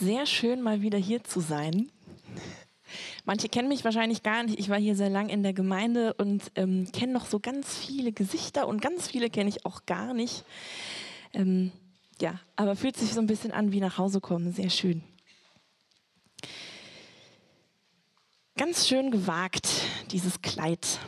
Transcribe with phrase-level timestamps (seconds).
[0.00, 1.88] Sehr schön, mal wieder hier zu sein.
[3.24, 4.58] Manche kennen mich wahrscheinlich gar nicht.
[4.58, 8.12] Ich war hier sehr lang in der Gemeinde und ähm, kenne noch so ganz viele
[8.12, 10.44] Gesichter und ganz viele kenne ich auch gar nicht.
[11.32, 11.70] Ähm,
[12.20, 14.52] ja, aber fühlt sich so ein bisschen an wie nach Hause kommen.
[14.52, 15.04] Sehr schön.
[18.56, 19.68] Ganz schön gewagt,
[20.10, 20.98] dieses Kleid.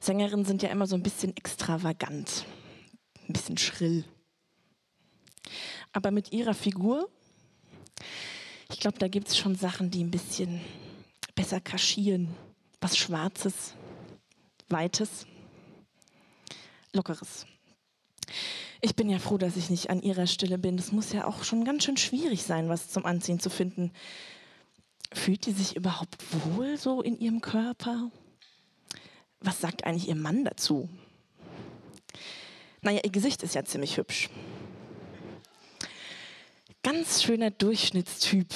[0.00, 2.44] Sängerinnen sind ja immer so ein bisschen extravagant,
[3.26, 4.04] ein bisschen schrill.
[5.92, 7.08] Aber mit ihrer Figur
[8.70, 10.60] ich glaube, da gibt es schon Sachen, die ein bisschen
[11.34, 12.34] besser kaschieren.
[12.80, 13.74] Was Schwarzes,
[14.68, 15.26] Weites,
[16.92, 17.46] Lockeres.
[18.80, 20.78] Ich bin ja froh, dass ich nicht an ihrer Stelle bin.
[20.78, 23.92] Es muss ja auch schon ganz schön schwierig sein, was zum Anziehen zu finden.
[25.12, 28.10] Fühlt die sich überhaupt wohl so in ihrem Körper?
[29.40, 30.88] Was sagt eigentlich ihr Mann dazu?
[32.82, 34.28] Naja, ihr Gesicht ist ja ziemlich hübsch
[36.90, 38.46] ganz schöner Durchschnittstyp.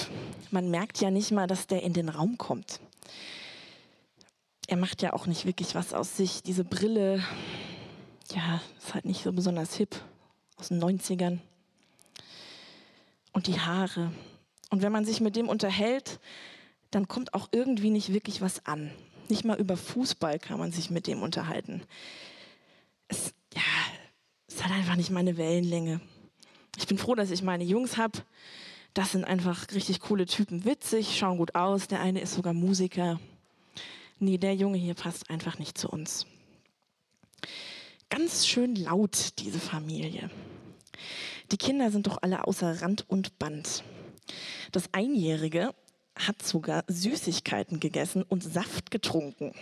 [0.51, 2.81] Man merkt ja nicht mal, dass der in den Raum kommt.
[4.69, 6.43] Er macht ja auch nicht wirklich was aus sich.
[6.43, 7.23] Diese Brille,
[8.35, 9.95] ja, ist halt nicht so besonders hip
[10.57, 11.41] aus den 90ern.
[13.35, 14.11] Und die Haare.
[14.71, 16.19] Und wenn man sich mit dem unterhält,
[16.91, 18.91] dann kommt auch irgendwie nicht wirklich was an.
[19.29, 21.83] Nicht mal über Fußball kann man sich mit dem unterhalten.
[23.09, 23.61] Es, ja,
[24.49, 26.01] es hat einfach nicht meine Wellenlänge.
[26.93, 28.19] Ich bin froh, dass ich meine Jungs habe.
[28.93, 31.89] Das sind einfach richtig coole Typen, witzig, schauen gut aus.
[31.89, 33.19] Der eine ist sogar Musiker.
[34.19, 36.27] Nee, der Junge hier passt einfach nicht zu uns.
[38.11, 40.29] Ganz schön laut, diese Familie.
[41.51, 43.85] Die Kinder sind doch alle außer Rand und Band.
[44.71, 45.75] Das Einjährige
[46.15, 49.55] hat sogar Süßigkeiten gegessen und Saft getrunken.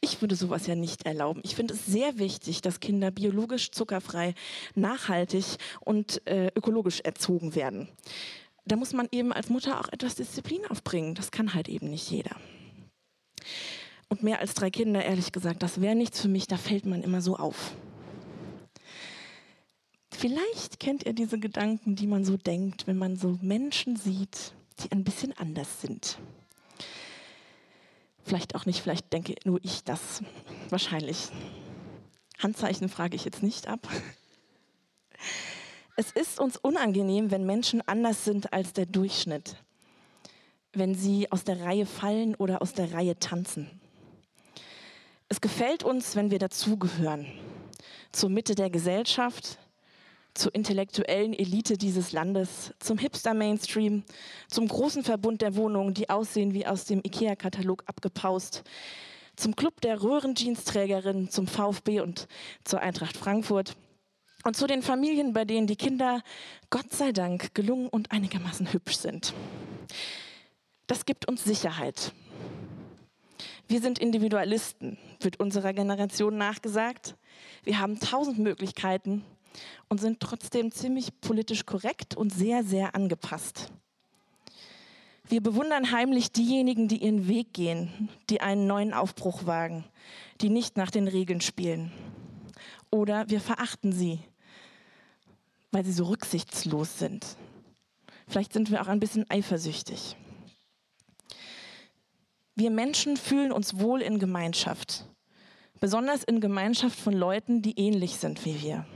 [0.00, 1.40] Ich würde sowas ja nicht erlauben.
[1.44, 4.34] Ich finde es sehr wichtig, dass Kinder biologisch zuckerfrei,
[4.74, 5.44] nachhaltig
[5.80, 7.88] und äh, ökologisch erzogen werden.
[8.66, 11.14] Da muss man eben als Mutter auch etwas Disziplin aufbringen.
[11.14, 12.36] Das kann halt eben nicht jeder.
[14.08, 17.02] Und mehr als drei Kinder, ehrlich gesagt, das wäre nichts für mich, da fällt man
[17.02, 17.74] immer so auf.
[20.12, 24.92] Vielleicht kennt ihr diese Gedanken, die man so denkt, wenn man so Menschen sieht, die
[24.92, 26.18] ein bisschen anders sind.
[28.26, 30.20] Vielleicht auch nicht, vielleicht denke nur ich das.
[30.68, 31.28] Wahrscheinlich.
[32.38, 33.88] Handzeichen frage ich jetzt nicht ab.
[35.94, 39.56] Es ist uns unangenehm, wenn Menschen anders sind als der Durchschnitt.
[40.72, 43.80] Wenn sie aus der Reihe fallen oder aus der Reihe tanzen.
[45.28, 47.26] Es gefällt uns, wenn wir dazugehören.
[48.12, 49.58] Zur Mitte der Gesellschaft,
[50.36, 54.04] zur intellektuellen Elite dieses Landes, zum Hipster-Mainstream,
[54.48, 58.62] zum großen Verbund der Wohnungen, die aussehen wie aus dem IKEA-Katalog abgepaust,
[59.36, 62.28] zum Club der Röhrenjeansträgerinnen, zum VfB und
[62.64, 63.76] zur Eintracht Frankfurt
[64.44, 66.22] und zu den Familien, bei denen die Kinder
[66.70, 69.34] Gott sei Dank gelungen und einigermaßen hübsch sind.
[70.86, 72.12] Das gibt uns Sicherheit.
[73.68, 77.16] Wir sind Individualisten, wird unserer Generation nachgesagt.
[77.64, 79.24] Wir haben tausend Möglichkeiten,
[79.88, 83.72] und sind trotzdem ziemlich politisch korrekt und sehr, sehr angepasst.
[85.28, 89.84] Wir bewundern heimlich diejenigen, die ihren Weg gehen, die einen neuen Aufbruch wagen,
[90.40, 91.90] die nicht nach den Regeln spielen.
[92.90, 94.20] Oder wir verachten sie,
[95.72, 97.36] weil sie so rücksichtslos sind.
[98.28, 100.16] Vielleicht sind wir auch ein bisschen eifersüchtig.
[102.54, 105.06] Wir Menschen fühlen uns wohl in Gemeinschaft,
[105.80, 108.86] besonders in Gemeinschaft von Leuten, die ähnlich sind wie wir.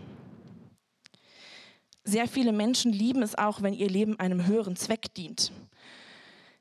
[2.05, 5.53] Sehr viele Menschen lieben es auch, wenn ihr Leben einem höheren Zweck dient,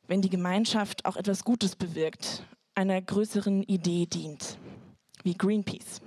[0.08, 2.44] wenn die Gemeinschaft auch etwas Gutes bewirkt,
[2.76, 4.58] einer größeren Idee dient,
[5.24, 6.02] wie Greenpeace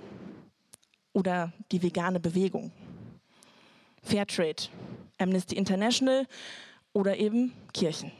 [1.13, 2.71] oder die vegane Bewegung,
[4.03, 4.63] Fairtrade,
[5.17, 6.27] Amnesty International
[6.93, 8.11] oder eben Kirchen.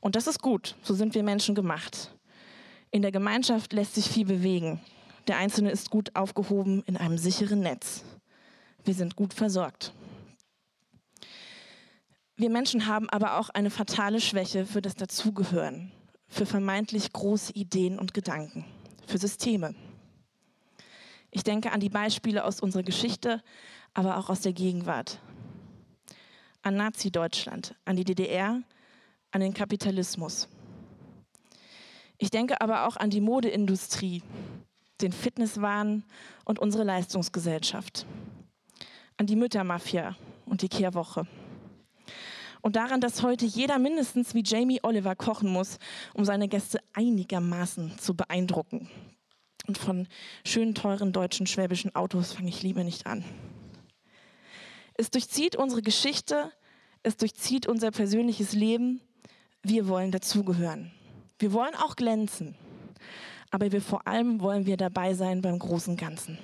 [0.00, 2.12] Und das ist gut, so sind wir Menschen gemacht.
[2.90, 4.80] In der Gemeinschaft lässt sich viel bewegen.
[5.26, 8.04] Der Einzelne ist gut aufgehoben in einem sicheren Netz.
[8.88, 9.92] Wir sind gut versorgt.
[12.36, 15.92] Wir Menschen haben aber auch eine fatale Schwäche für das Dazugehören,
[16.26, 18.64] für vermeintlich große Ideen und Gedanken,
[19.06, 19.74] für Systeme.
[21.30, 23.42] Ich denke an die Beispiele aus unserer Geschichte,
[23.92, 25.20] aber auch aus der Gegenwart.
[26.62, 28.62] An Nazi-Deutschland, an die DDR,
[29.32, 30.48] an den Kapitalismus.
[32.16, 34.22] Ich denke aber auch an die Modeindustrie,
[35.02, 36.04] den Fitnesswahn
[36.46, 38.06] und unsere Leistungsgesellschaft
[39.18, 40.16] an die Müttermafia
[40.46, 41.26] und die Kehrwoche.
[42.60, 45.78] Und daran, dass heute jeder mindestens wie Jamie Oliver kochen muss,
[46.14, 48.88] um seine Gäste einigermaßen zu beeindrucken.
[49.66, 50.08] Und von
[50.44, 53.22] schönen, teuren deutschen, schwäbischen Autos fange ich lieber nicht an.
[54.94, 56.50] Es durchzieht unsere Geschichte,
[57.02, 59.00] es durchzieht unser persönliches Leben.
[59.62, 60.90] Wir wollen dazugehören.
[61.38, 62.56] Wir wollen auch glänzen.
[63.50, 66.38] Aber wir vor allem wollen wir dabei sein beim großen Ganzen.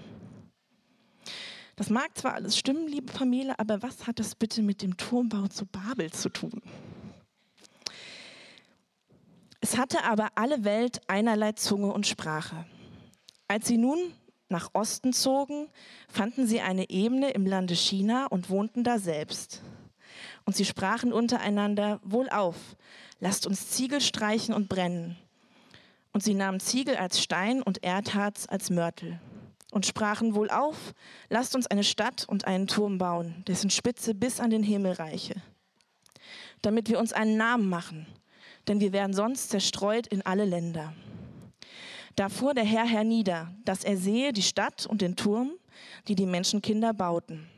[1.76, 5.49] Das mag zwar alles stimmen, liebe Pamela, aber was hat das bitte mit dem Turmbau
[5.49, 6.62] zu Babel zu tun?
[9.61, 12.65] Es hatte aber alle Welt einerlei Zunge und Sprache.
[13.49, 13.99] Als sie nun
[14.49, 15.69] nach Osten zogen,
[16.09, 19.62] fanden sie eine Ebene im Lande China und wohnten da selbst.
[20.44, 22.77] Und sie sprachen untereinander, wohlauf,
[23.19, 25.17] lasst uns Ziegel streichen und brennen.
[26.12, 29.19] Und sie nahmen Ziegel als Stein und Erdharz als Mörtel
[29.75, 30.94] und sprachen wohlauf,
[31.31, 35.35] lasst uns eine Stadt und einen Turm bauen, dessen Spitze bis an den Himmel reiche,
[36.62, 38.06] damit wir uns einen Namen machen,
[38.69, 40.94] denn wir werden sonst zerstreut in alle Länder.
[42.15, 45.50] Da fuhr der Herr hernieder, dass er sehe die Stadt und den Turm,
[46.06, 47.49] die die Menschenkinder bauten.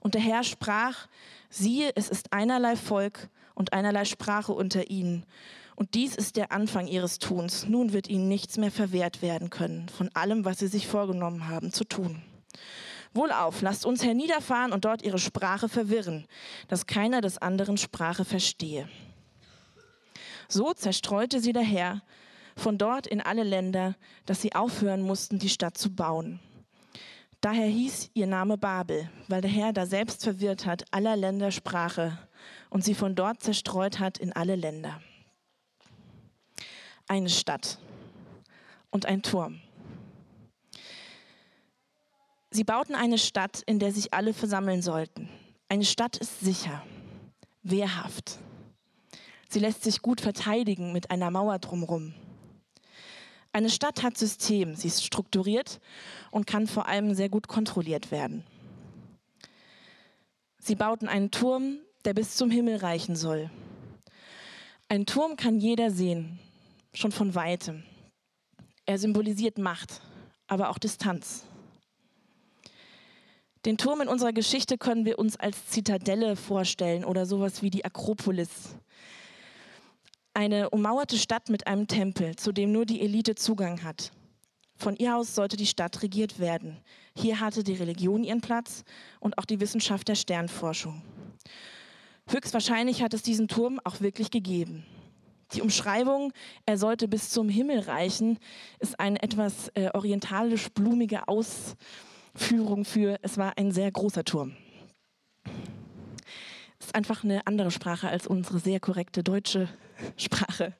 [0.00, 1.08] Und der Herr sprach,
[1.50, 5.26] siehe, es ist einerlei Volk und einerlei Sprache unter ihnen.
[5.74, 7.66] Und dies ist der Anfang ihres Tuns.
[7.66, 11.72] Nun wird ihnen nichts mehr verwehrt werden können von allem, was sie sich vorgenommen haben
[11.72, 12.22] zu tun.
[13.12, 16.26] Wohlauf, lasst uns herniederfahren und dort ihre Sprache verwirren,
[16.68, 18.88] dass keiner des anderen Sprache verstehe.
[20.48, 22.02] So zerstreute sie der Herr
[22.56, 26.40] von dort in alle Länder, dass sie aufhören mussten, die Stadt zu bauen.
[27.40, 32.18] Daher hieß ihr Name Babel, weil der Herr da selbst verwirrt hat aller Länder Sprache
[32.70, 35.00] und sie von dort zerstreut hat in alle Länder.
[37.08, 37.78] Eine Stadt
[38.90, 39.60] und ein Turm.
[42.50, 45.28] Sie bauten eine Stadt, in der sich alle versammeln sollten.
[45.68, 46.82] Eine Stadt ist sicher,
[47.62, 48.38] wehrhaft.
[49.48, 52.14] Sie lässt sich gut verteidigen mit einer Mauer drumherum.
[53.52, 55.80] Eine Stadt hat System, sie ist strukturiert
[56.30, 58.44] und kann vor allem sehr gut kontrolliert werden.
[60.58, 63.50] Sie bauten einen Turm, der bis zum Himmel reichen soll.
[64.88, 66.38] Ein Turm kann jeder sehen,
[66.94, 67.82] schon von weitem.
[68.86, 70.00] Er symbolisiert Macht,
[70.46, 71.44] aber auch Distanz.
[73.64, 77.84] Den Turm in unserer Geschichte können wir uns als Zitadelle vorstellen oder sowas wie die
[77.84, 78.76] Akropolis
[80.36, 84.12] eine ummauerte Stadt mit einem Tempel, zu dem nur die Elite Zugang hat.
[84.76, 86.76] Von ihr aus sollte die Stadt regiert werden.
[87.16, 88.84] Hier hatte die Religion ihren Platz
[89.18, 91.00] und auch die Wissenschaft der Sternforschung.
[92.28, 94.84] Höchstwahrscheinlich hat es diesen Turm auch wirklich gegeben.
[95.52, 96.32] Die Umschreibung,
[96.64, 98.38] er sollte bis zum Himmel reichen,
[98.80, 104.56] ist eine etwas äh, orientalisch-blumige Ausführung für, es war ein sehr großer Turm.
[106.80, 109.68] Ist einfach eine andere Sprache als unsere sehr korrekte deutsche
[110.16, 110.74] Sprache.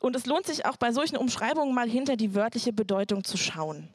[0.00, 3.88] Und es lohnt sich auch bei solchen Umschreibungen mal hinter die wörtliche Bedeutung zu schauen.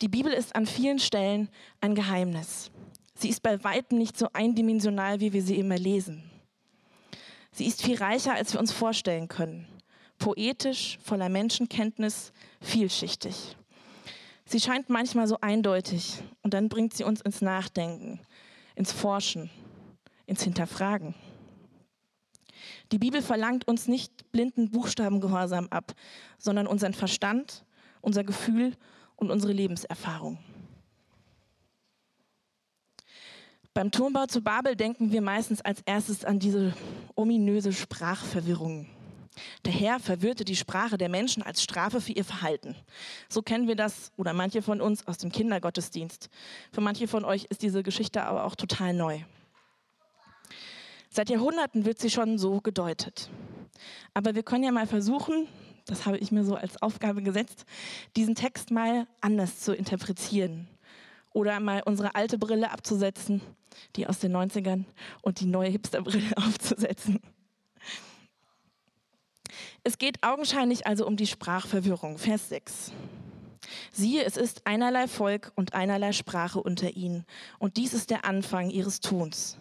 [0.00, 1.50] Die Bibel ist an vielen Stellen
[1.80, 2.70] ein Geheimnis.
[3.18, 6.22] Sie ist bei weitem nicht so eindimensional, wie wir sie immer lesen.
[7.50, 9.66] Sie ist viel reicher, als wir uns vorstellen können.
[10.20, 13.56] Poetisch, voller Menschenkenntnis, vielschichtig.
[14.44, 18.20] Sie scheint manchmal so eindeutig und dann bringt sie uns ins Nachdenken,
[18.76, 19.50] ins Forschen,
[20.26, 21.16] ins Hinterfragen.
[22.92, 25.92] Die Bibel verlangt uns nicht blinden Buchstabengehorsam ab,
[26.38, 27.64] sondern unseren Verstand,
[28.00, 28.74] unser Gefühl
[29.16, 30.38] und unsere Lebenserfahrung.
[33.78, 36.74] Beim Turmbau zu Babel denken wir meistens als erstes an diese
[37.14, 38.88] ominöse Sprachverwirrung.
[39.64, 42.74] Der Herr verwirrte die Sprache der Menschen als Strafe für ihr Verhalten.
[43.28, 46.28] So kennen wir das oder manche von uns aus dem Kindergottesdienst.
[46.72, 49.20] Für manche von euch ist diese Geschichte aber auch total neu.
[51.08, 53.30] Seit Jahrhunderten wird sie schon so gedeutet.
[54.12, 55.46] Aber wir können ja mal versuchen,
[55.86, 57.64] das habe ich mir so als Aufgabe gesetzt,
[58.16, 60.66] diesen Text mal anders zu interpretieren.
[61.32, 63.40] Oder mal unsere alte Brille abzusetzen,
[63.96, 64.84] die aus den 90ern,
[65.22, 67.20] und die neue Hipsterbrille aufzusetzen.
[69.84, 72.18] Es geht augenscheinlich also um die Sprachverwirrung.
[72.18, 72.92] Vers 6.
[73.92, 77.24] Siehe, es ist einerlei Volk und einerlei Sprache unter ihnen,
[77.58, 79.58] und dies ist der Anfang ihres Tuns.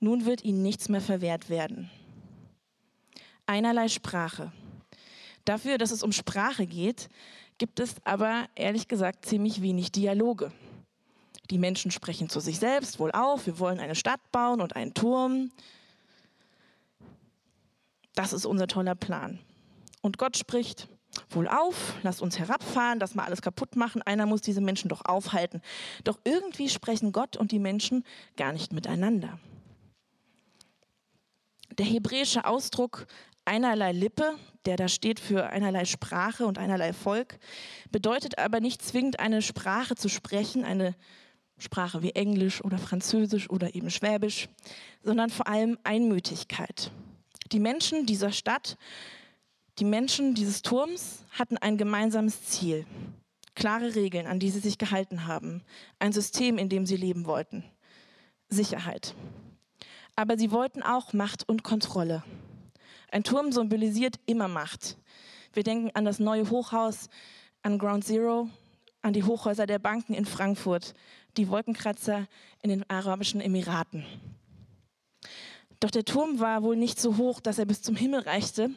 [0.00, 1.90] Nun wird ihnen nichts mehr verwehrt werden.
[3.46, 4.52] Einerlei Sprache.
[5.44, 7.08] Dafür, dass es um Sprache geht,
[7.56, 10.52] gibt es aber ehrlich gesagt ziemlich wenig Dialoge.
[11.50, 14.94] Die Menschen sprechen zu sich selbst wohl auf, wir wollen eine Stadt bauen und einen
[14.94, 15.50] Turm.
[18.14, 19.38] Das ist unser toller Plan.
[20.02, 20.88] Und Gott spricht,
[21.30, 25.04] wohl auf, lasst uns herabfahren, das mal alles kaputt machen, einer muss diese Menschen doch
[25.04, 25.62] aufhalten.
[26.04, 28.04] Doch irgendwie sprechen Gott und die Menschen
[28.36, 29.38] gar nicht miteinander.
[31.78, 33.06] Der hebräische Ausdruck
[33.44, 34.34] einerlei Lippe,
[34.66, 37.38] der da steht für einerlei Sprache und einerlei Volk,
[37.90, 40.94] bedeutet aber nicht zwingend eine Sprache zu sprechen, eine
[41.58, 44.48] Sprache wie Englisch oder Französisch oder eben Schwäbisch,
[45.02, 46.90] sondern vor allem Einmütigkeit.
[47.52, 48.76] Die Menschen dieser Stadt,
[49.78, 52.86] die Menschen dieses Turms hatten ein gemeinsames Ziel,
[53.54, 55.62] klare Regeln, an die sie sich gehalten haben,
[55.98, 57.64] ein System, in dem sie leben wollten,
[58.48, 59.14] Sicherheit.
[60.16, 62.22] Aber sie wollten auch Macht und Kontrolle.
[63.10, 64.98] Ein Turm symbolisiert immer Macht.
[65.52, 67.08] Wir denken an das neue Hochhaus,
[67.62, 68.48] an Ground Zero,
[69.02, 70.94] an die Hochhäuser der Banken in Frankfurt,
[71.38, 72.26] die Wolkenkratzer
[72.62, 74.04] in den Arabischen Emiraten.
[75.80, 78.70] Doch der Turm war wohl nicht so hoch, dass er bis zum Himmel reichte,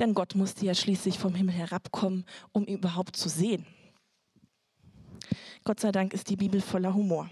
[0.00, 3.64] denn Gott musste ja schließlich vom Himmel herabkommen, um ihn überhaupt zu sehen.
[5.62, 7.30] Gott sei Dank ist die Bibel voller Humor.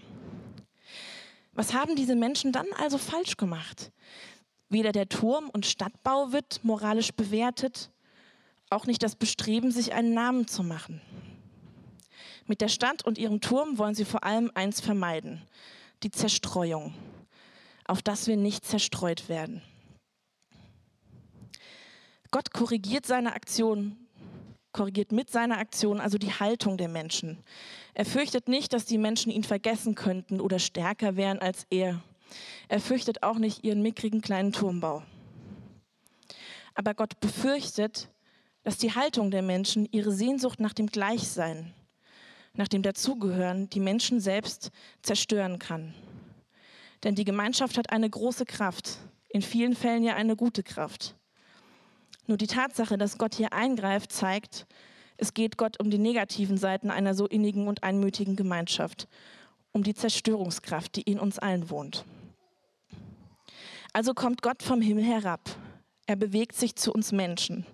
[1.51, 3.91] Was haben diese Menschen dann also falsch gemacht?
[4.69, 7.89] Weder der Turm und Stadtbau wird moralisch bewertet,
[8.69, 11.01] auch nicht das Bestreben, sich einen Namen zu machen.
[12.49, 15.43] Mit der Stadt und ihrem Turm wollen sie vor allem eins vermeiden,
[16.01, 16.95] die Zerstreuung,
[17.85, 19.61] auf das wir nicht zerstreut werden.
[22.31, 23.97] Gott korrigiert seine Aktion,
[24.71, 27.37] korrigiert mit seiner Aktion also die Haltung der Menschen.
[27.93, 32.01] Er fürchtet nicht, dass die Menschen ihn vergessen könnten oder stärker wären als er.
[32.67, 35.03] Er fürchtet auch nicht ihren mickrigen kleinen Turmbau.
[36.73, 38.09] Aber Gott befürchtet,
[38.63, 41.75] dass die Haltung der Menschen, ihre Sehnsucht nach dem Gleichsein,
[42.53, 45.93] nach dem Dazugehören, die Menschen selbst zerstören kann.
[47.03, 48.97] Denn die Gemeinschaft hat eine große Kraft,
[49.29, 51.15] in vielen Fällen ja eine gute Kraft.
[52.27, 54.67] Nur die Tatsache, dass Gott hier eingreift, zeigt,
[55.17, 59.07] es geht Gott um die negativen Seiten einer so innigen und einmütigen Gemeinschaft,
[59.71, 62.05] um die Zerstörungskraft, die in uns allen wohnt.
[63.93, 65.41] Also kommt Gott vom Himmel herab.
[66.05, 67.65] Er bewegt sich zu uns Menschen.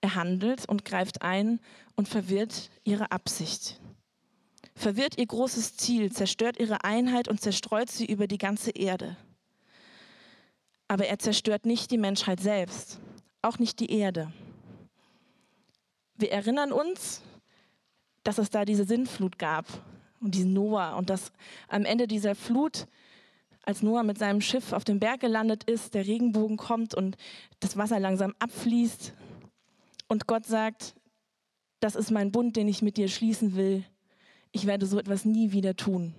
[0.00, 1.60] Er handelt und greift ein
[1.94, 3.80] und verwirrt ihre Absicht.
[4.76, 9.16] Verwirrt ihr großes Ziel, zerstört ihre Einheit und zerstreut sie über die ganze Erde.
[10.86, 13.00] Aber er zerstört nicht die Menschheit selbst,
[13.40, 14.30] auch nicht die Erde.
[16.14, 17.22] Wir erinnern uns,
[18.22, 19.64] dass es da diese Sinnflut gab
[20.20, 21.32] und diesen Noah und dass
[21.68, 22.86] am Ende dieser Flut
[23.62, 27.16] als Noah mit seinem Schiff auf dem Berg gelandet ist, der Regenbogen kommt und
[27.60, 29.14] das Wasser langsam abfließt
[30.06, 30.94] und Gott sagt,
[31.80, 33.84] das ist mein Bund, den ich mit dir schließen will.
[34.56, 36.14] Ich werde so etwas nie wieder tun.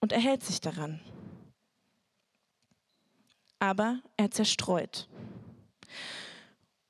[0.00, 1.00] Und er hält sich daran.
[3.58, 5.06] Aber er zerstreut.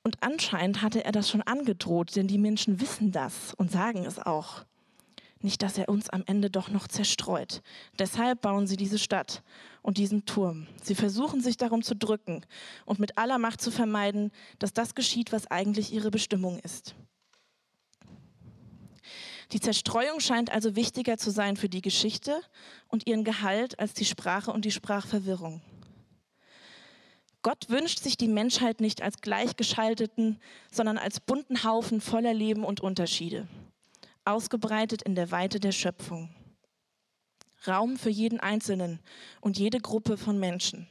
[0.04, 4.20] Und anscheinend hatte er das schon angedroht, denn die Menschen wissen das und sagen es
[4.20, 4.64] auch.
[5.40, 7.60] Nicht, dass er uns am Ende doch noch zerstreut.
[7.98, 9.42] Deshalb bauen sie diese Stadt
[9.82, 10.68] und diesen Turm.
[10.80, 12.46] Sie versuchen sich darum zu drücken
[12.86, 16.94] und mit aller Macht zu vermeiden, dass das geschieht, was eigentlich ihre Bestimmung ist.
[19.52, 22.40] Die Zerstreuung scheint also wichtiger zu sein für die Geschichte
[22.88, 25.62] und ihren Gehalt als die Sprache und die Sprachverwirrung.
[27.42, 30.40] Gott wünscht sich die Menschheit nicht als gleichgeschalteten,
[30.70, 33.48] sondern als bunten Haufen voller Leben und Unterschiede
[34.24, 36.34] ausgebreitet in der Weite der Schöpfung.
[37.66, 39.00] Raum für jeden Einzelnen
[39.40, 40.88] und jede Gruppe von Menschen.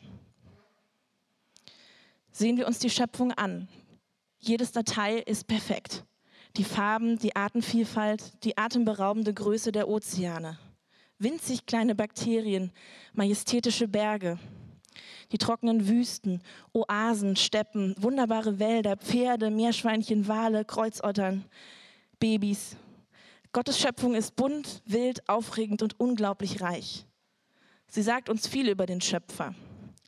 [2.31, 3.67] Sehen wir uns die Schöpfung an.
[4.39, 6.05] Jedes Detail ist perfekt.
[6.57, 10.59] Die Farben, die Artenvielfalt, die atemberaubende Größe der Ozeane.
[11.17, 12.71] Winzig kleine Bakterien,
[13.13, 14.37] majestätische Berge,
[15.31, 16.41] die trockenen Wüsten,
[16.73, 21.45] Oasen, Steppen, wunderbare Wälder, Pferde, Meerschweinchen, Wale, Kreuzottern,
[22.19, 22.75] Babys,
[23.53, 27.05] Gottes Schöpfung ist bunt, wild, aufregend und unglaublich reich.
[27.87, 29.53] Sie sagt uns viel über den Schöpfer.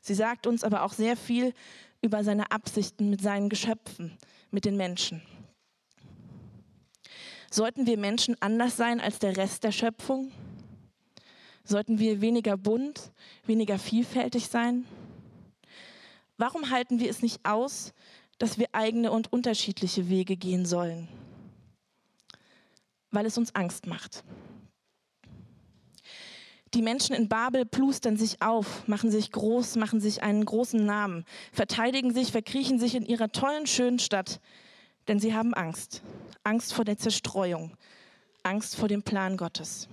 [0.01, 1.53] Sie sagt uns aber auch sehr viel
[2.01, 4.17] über seine Absichten mit seinen Geschöpfen,
[4.49, 5.21] mit den Menschen.
[7.53, 10.31] Sollten wir Menschen anders sein als der Rest der Schöpfung?
[11.63, 13.11] Sollten wir weniger bunt,
[13.45, 14.85] weniger vielfältig sein?
[16.37, 17.93] Warum halten wir es nicht aus,
[18.39, 21.07] dass wir eigene und unterschiedliche Wege gehen sollen?
[23.13, 24.23] weil es uns Angst macht.
[26.73, 31.23] Die Menschen in Babel plustern sich auf, machen sich groß, machen sich einen großen Namen,
[31.51, 34.41] verteidigen sich, verkriechen sich in ihrer tollen, schönen Stadt,
[35.07, 36.01] denn sie haben Angst.
[36.43, 37.77] Angst vor der Zerstreuung,
[38.43, 39.87] Angst vor dem Plan Gottes.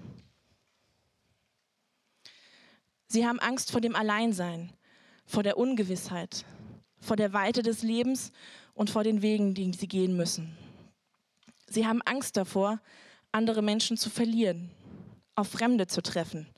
[3.07, 4.73] Sie haben Angst vor dem Alleinsein,
[5.26, 6.45] vor der Ungewissheit,
[6.99, 8.33] vor der Weite des Lebens
[8.75, 10.57] und vor den Wegen, die sie gehen müssen.
[11.69, 12.80] Sie haben Angst davor,
[13.30, 14.71] andere Menschen zu verlieren,
[15.37, 16.49] auf Fremde zu treffen,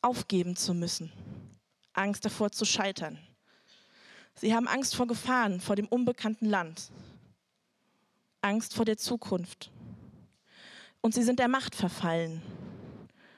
[0.00, 1.12] aufgeben zu müssen,
[1.92, 3.18] Angst davor zu scheitern.
[4.34, 6.90] Sie haben Angst vor Gefahren, vor dem unbekannten Land,
[8.40, 9.70] Angst vor der Zukunft.
[11.00, 12.42] Und sie sind der Macht verfallen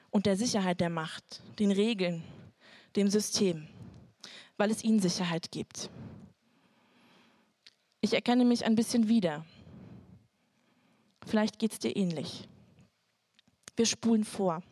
[0.09, 2.23] und der Sicherheit der Macht, den Regeln,
[2.95, 3.67] dem System,
[4.57, 5.89] weil es ihnen Sicherheit gibt.
[8.01, 9.45] Ich erkenne mich ein bisschen wieder.
[11.25, 12.47] Vielleicht geht es dir ähnlich.
[13.75, 14.63] Wir spulen vor.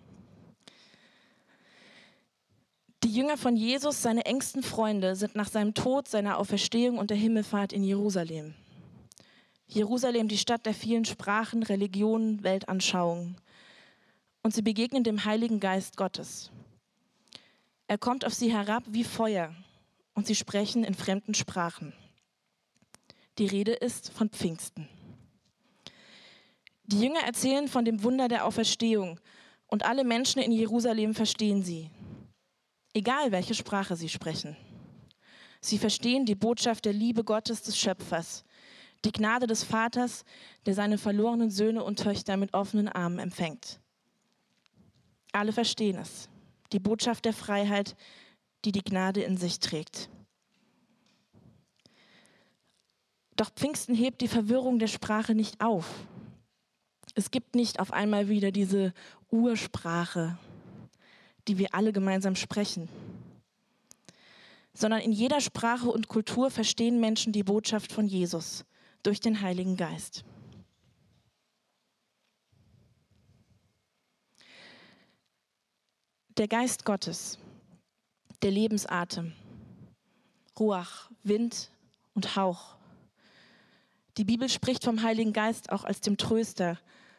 [3.04, 7.18] Die Jünger von Jesus, seine engsten Freunde, sind nach seinem Tod, seiner Auferstehung und der
[7.18, 8.56] Himmelfahrt in Jerusalem.
[9.72, 13.38] Jerusalem, die Stadt der vielen Sprachen, Religionen, Weltanschauungen.
[14.42, 16.50] Und sie begegnen dem Heiligen Geist Gottes.
[17.86, 19.54] Er kommt auf sie herab wie Feuer
[20.16, 21.94] und sie sprechen in fremden Sprachen.
[23.38, 24.90] Die Rede ist von Pfingsten.
[26.86, 29.20] Die Jünger erzählen von dem Wunder der Auferstehung
[29.68, 31.92] und alle Menschen in Jerusalem verstehen sie,
[32.96, 34.58] egal welche Sprache sie sprechen.
[35.62, 38.46] Sie verstehen die Botschaft der Liebe Gottes des Schöpfers,
[39.06, 40.26] die Gnade des Vaters,
[40.66, 43.80] der seine verlorenen Söhne und Töchter mit offenen Armen empfängt.
[45.32, 46.30] Alle verstehen es,
[46.74, 47.96] die Botschaft der Freiheit,
[48.66, 50.10] die die Gnade in sich trägt.
[53.36, 55.88] Doch Pfingsten hebt die Verwirrung der Sprache nicht auf.
[57.16, 58.94] Es gibt nicht auf einmal wieder diese
[59.32, 60.38] Ursprache,
[61.48, 62.90] die wir alle gemeinsam sprechen,
[64.74, 68.66] sondern in jeder Sprache und Kultur verstehen Menschen die Botschaft von Jesus
[69.04, 70.24] durch den Heiligen Geist.
[76.38, 77.38] Der Geist Gottes,
[78.42, 79.34] der Lebensatem,
[80.58, 81.70] Ruach, Wind
[82.14, 82.76] und Hauch.
[84.18, 86.78] Die Bibel spricht vom Heiligen Geist auch als dem Tröster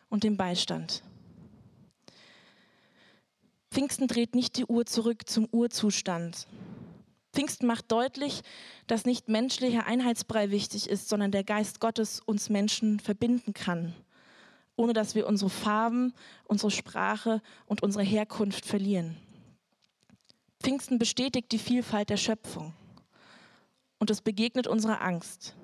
[0.08, 1.02] und dem Beistand.
[3.70, 6.46] Pfingsten dreht nicht die Uhr zurück zum Urzustand.
[7.32, 8.42] Pfingsten macht deutlich,
[8.87, 13.94] dass nicht menschlicher Einheitsbrei wichtig ist, sondern der Geist Gottes uns Menschen verbinden kann,
[14.76, 16.12] ohne dass wir unsere Farben,
[16.44, 19.16] unsere Sprache und unsere Herkunft verlieren.
[20.60, 22.74] Pfingsten bestätigt die Vielfalt der Schöpfung
[23.98, 25.55] und es begegnet unserer Angst.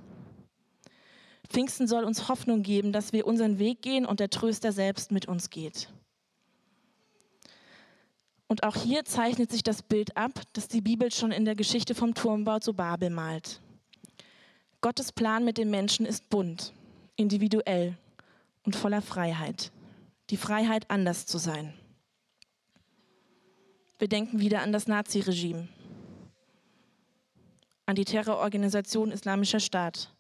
[1.49, 5.27] Pfingsten soll uns Hoffnung geben, dass wir unseren Weg gehen und der Tröster selbst mit
[5.27, 5.88] uns geht.
[8.49, 11.95] Und auch hier zeichnet sich das Bild ab, das die Bibel schon in der Geschichte
[11.95, 13.61] vom Turmbau zu Babel malt.
[14.81, 16.73] Gottes Plan mit den Menschen ist bunt,
[17.17, 17.97] individuell
[18.65, 19.73] und voller Freiheit.
[20.31, 21.75] Die Freiheit, anders zu sein.
[23.99, 25.69] Wir denken wieder an das Naziregime,
[27.87, 30.15] an die Terrororganisation Islamischer Staat,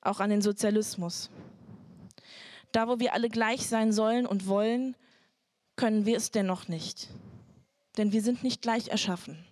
[0.00, 1.30] auch an den Sozialismus.
[2.72, 4.94] Da, wo wir alle gleich sein sollen und wollen,
[5.74, 7.08] können wir es dennoch nicht.
[7.96, 9.44] Denn wir sind nicht gleich erschaffen.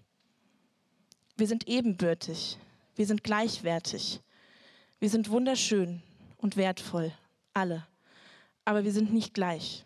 [1.36, 2.58] Wir sind ebenbürtig.
[2.96, 4.20] Wir sind gleichwertig.
[5.00, 6.02] Wir sind wunderschön
[6.38, 7.12] und wertvoll,
[7.52, 7.86] alle.
[8.64, 9.84] Aber wir sind nicht gleich.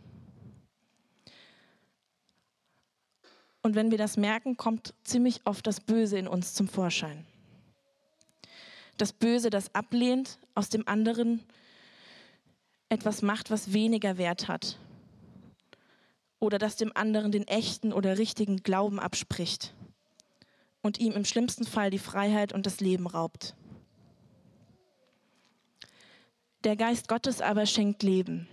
[3.63, 7.27] Und wenn wir das merken, kommt ziemlich oft das Böse in uns zum Vorschein.
[8.97, 11.45] Das Böse, das ablehnt, aus dem anderen
[12.89, 14.79] etwas macht, was weniger Wert hat,
[16.41, 19.75] oder das dem anderen den echten oder richtigen Glauben abspricht
[20.83, 23.55] und ihm im schlimmsten Fall die Freiheit und das Leben raubt.
[26.65, 28.49] Der Geist Gottes aber schenkt Leben.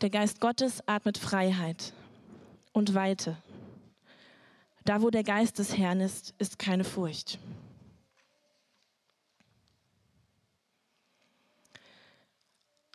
[0.00, 1.92] Der Geist Gottes atmet Freiheit
[2.72, 3.36] und Weite.
[4.84, 7.38] Da, wo der Geist des Herrn ist, ist keine Furcht.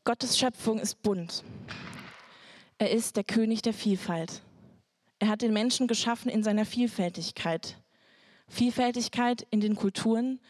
[0.03, 1.43] Gottes Schöpfung ist bunt.
[2.83, 4.41] Er ist der König der Vielfalt.
[5.17, 7.81] Er hat den Menschen geschaffen in seiner Vielfältigkeit.
[8.49, 10.41] Vielfältigkeit in den Kulturen,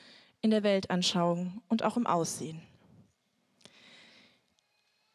[0.41, 2.59] in der Weltanschauung und auch im Aussehen.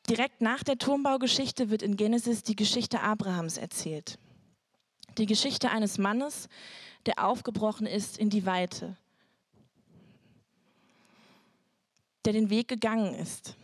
[0.08, 4.20] Direkt nach der Turmbaugeschichte wird in Genesis die Geschichte Abrahams erzählt.
[5.18, 6.48] Die Geschichte eines Mannes,
[7.06, 8.96] der aufgebrochen ist in die Weite,
[12.24, 13.56] der den Weg gegangen ist,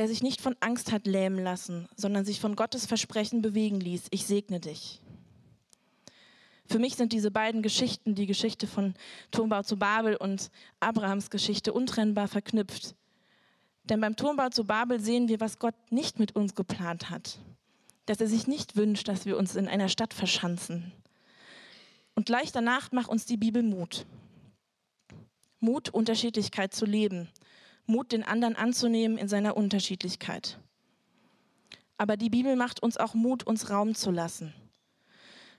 [0.00, 4.04] der sich nicht von Angst hat lähmen lassen, sondern sich von Gottes Versprechen bewegen ließ,
[4.10, 5.02] ich segne dich.
[6.64, 8.94] Für mich sind diese beiden Geschichten, die Geschichte von
[9.30, 12.94] Turmbau zu Babel und Abrahams Geschichte, untrennbar verknüpft.
[13.84, 17.38] Denn beim Turmbau zu Babel sehen wir, was Gott nicht mit uns geplant hat.
[18.06, 20.92] Dass er sich nicht wünscht, dass wir uns in einer Stadt verschanzen.
[22.14, 24.06] Und gleich danach macht uns die Bibel Mut.
[25.58, 27.28] Mut, Unterschiedlichkeit zu leben
[27.90, 30.58] Mut, den anderen anzunehmen in seiner Unterschiedlichkeit.
[31.98, 34.54] Aber die Bibel macht uns auch Mut, uns Raum zu lassen.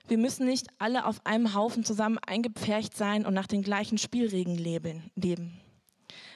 [0.08, 4.56] Wir müssen nicht alle auf einem Haufen zusammen eingepfercht sein und nach den gleichen Spielregeln
[4.56, 5.60] leben.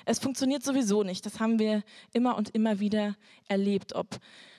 [0.04, 1.26] Es funktioniert sowieso nicht.
[1.26, 1.82] Das haben wir
[2.12, 3.16] immer und immer wieder
[3.48, 4.06] erlebt, ob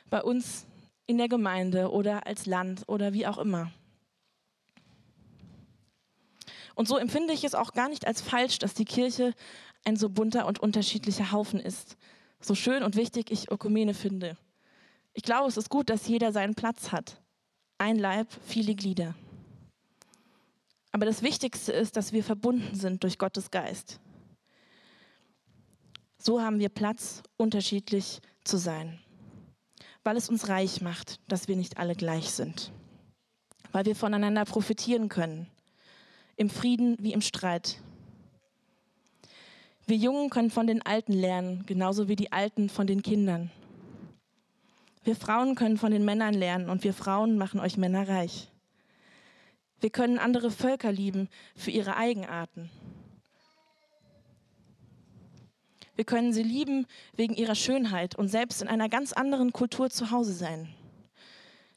[0.10, 0.68] bei uns
[1.06, 3.72] in der Gemeinde oder als Land oder wie auch immer.
[6.76, 9.34] Und so empfinde ich es auch gar nicht als falsch, dass die Kirche
[9.88, 11.96] ein so bunter und unterschiedlicher Haufen ist.
[12.42, 14.38] So schön und wichtig ich Ökumene finde.
[15.14, 17.22] Ich glaube, es ist gut, dass jeder seinen Platz hat.
[17.78, 19.16] Ein Leib, viele Glieder.
[20.92, 24.02] Aber das Wichtigste ist, dass wir verbunden sind durch Gottes Geist.
[26.18, 29.00] So haben wir Platz, unterschiedlich zu sein,
[30.04, 32.74] weil es uns reich macht, dass wir nicht alle gleich sind,
[33.72, 35.48] weil wir voneinander profitieren können,
[36.36, 37.82] im Frieden wie im Streit.
[39.88, 43.50] Wir Jungen können von den Alten lernen, genauso wie die Alten von den Kindern.
[45.06, 48.50] Wir Frauen können von den Männern lernen und wir Frauen machen euch Männer reich.
[49.80, 52.70] Wir können andere Völker lieben für ihre Eigenarten.
[55.96, 60.12] Wir können sie lieben wegen ihrer Schönheit und selbst in einer ganz anderen Kultur zu
[60.12, 60.68] Hause sein.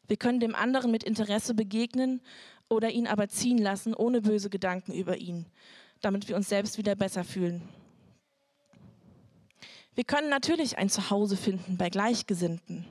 [0.08, 2.20] Wir können dem anderen mit Interesse begegnen
[2.68, 5.46] oder ihn aber ziehen lassen, ohne böse Gedanken über ihn,
[6.00, 7.62] damit wir uns selbst wieder besser fühlen.
[10.00, 12.86] Wir können natürlich ein Zuhause finden bei Gleichgesinnten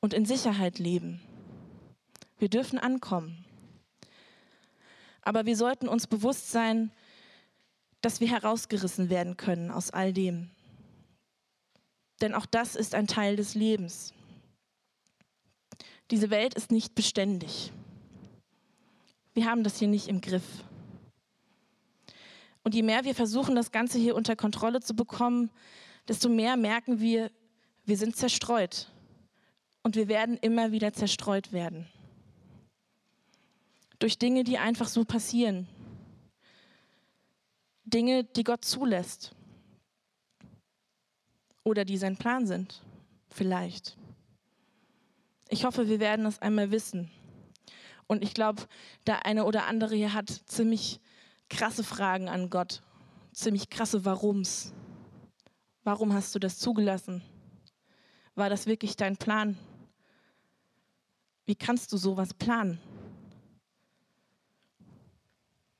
[0.00, 1.20] und in Sicherheit leben.
[2.40, 3.44] Wir dürfen ankommen.
[5.20, 6.90] Aber wir sollten uns bewusst sein,
[8.00, 10.50] dass wir herausgerissen werden können aus all dem.
[12.20, 14.12] Denn auch das ist ein Teil des Lebens.
[16.10, 17.70] Diese Welt ist nicht beständig.
[19.34, 20.64] Wir haben das hier nicht im Griff.
[22.64, 25.48] Und je mehr wir versuchen, das Ganze hier unter Kontrolle zu bekommen,
[26.08, 27.30] desto mehr merken wir,
[27.84, 28.88] wir sind zerstreut.
[29.82, 31.88] Und wir werden immer wieder zerstreut werden
[34.02, 35.68] durch Dinge, die einfach so passieren.
[37.84, 39.32] Dinge, die Gott zulässt.
[41.62, 42.82] Oder die sein Plan sind.
[43.30, 43.96] Vielleicht.
[45.48, 47.10] Ich hoffe, wir werden es einmal wissen.
[48.08, 48.62] Und ich glaube,
[49.06, 51.00] der eine oder andere hier hat ziemlich
[51.48, 52.82] krasse Fragen an Gott.
[53.32, 54.72] Ziemlich krasse Warums.
[55.84, 57.22] Warum hast du das zugelassen?
[58.34, 59.58] War das wirklich dein Plan?
[61.44, 62.80] Wie kannst du sowas planen?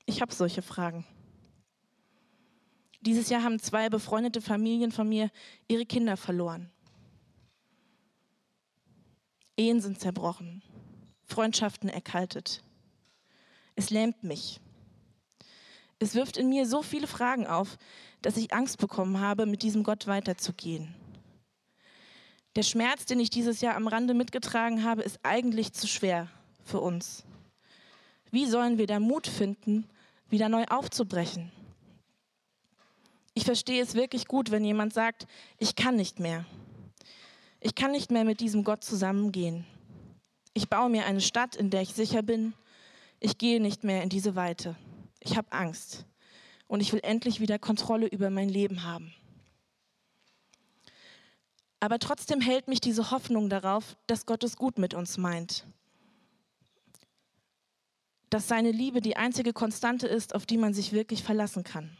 [0.05, 1.05] Ich habe solche Fragen.
[3.01, 5.29] Dieses Jahr haben zwei befreundete Familien von mir
[5.67, 6.69] ihre Kinder verloren.
[9.55, 10.61] Ehen sind zerbrochen,
[11.25, 12.63] Freundschaften erkaltet.
[13.75, 14.59] Es lähmt mich.
[15.99, 17.77] Es wirft in mir so viele Fragen auf,
[18.21, 20.93] dass ich Angst bekommen habe, mit diesem Gott weiterzugehen.
[22.55, 26.27] Der Schmerz, den ich dieses Jahr am Rande mitgetragen habe, ist eigentlich zu schwer
[26.63, 27.23] für uns.
[28.31, 29.87] Wie sollen wir da Mut finden,
[30.33, 31.51] wieder neu aufzubrechen.
[33.35, 35.27] Ich verstehe es wirklich gut, wenn jemand sagt,
[35.59, 36.45] ich kann nicht mehr.
[37.59, 39.65] Ich kann nicht mehr mit diesem Gott zusammengehen.
[40.55, 42.53] Ich baue mir eine Stadt, in der ich sicher bin.
[43.19, 44.75] Ich gehe nicht mehr in diese Weite.
[45.23, 46.05] Ich habe Angst.
[46.67, 49.13] Und ich will endlich wieder Kontrolle über mein Leben haben.
[51.79, 55.65] Aber trotzdem hält mich diese Hoffnung darauf, dass Gott es gut mit uns meint
[58.33, 61.95] dass seine Liebe die einzige Konstante ist, auf die man sich wirklich verlassen kann.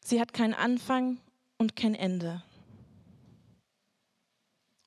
[0.00, 1.20] Sie hat keinen Anfang
[1.56, 2.42] und kein Ende.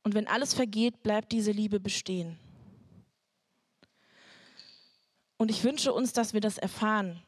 [0.05, 2.39] Und wenn alles vergeht, bleibt diese Liebe bestehen.
[5.35, 7.21] Und ich wünsche uns, dass wir das erfahren.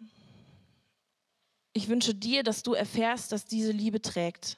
[1.73, 4.57] Ich wünsche dir, dass du erfährst, dass diese Liebe trägt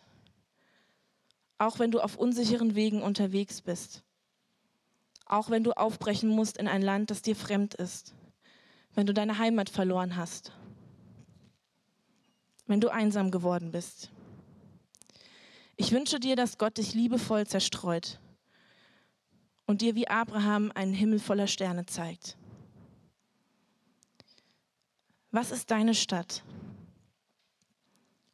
[1.60, 4.01] auch wenn du auf unsicheren Wegen unterwegs bist,
[5.25, 8.15] auch wenn du aufbrechen musst in ein Land, das dir fremd ist,
[8.95, 10.53] wenn du deine Heimat verloren hast,
[12.65, 14.10] wenn du einsam geworden bist.
[15.81, 18.19] Ich wünsche dir, dass Gott dich liebevoll zerstreut
[19.65, 22.37] und dir wie Abraham einen Himmel voller Sterne zeigt.
[25.31, 26.43] Was ist deine Stadt?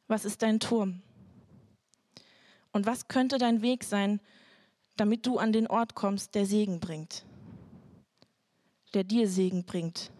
[0.08, 1.02] Was ist dein Turm?
[2.72, 4.20] Und was könnte dein Weg sein,
[4.96, 7.24] damit du an den Ort kommst, der Segen bringt?
[8.92, 10.10] Der dir Segen bringt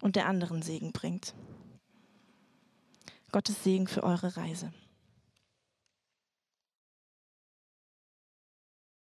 [0.00, 1.34] und der anderen Segen bringt.
[3.32, 4.72] Gottes Segen für eure Reise.